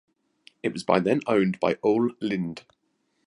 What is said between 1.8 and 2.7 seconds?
Ole Lind.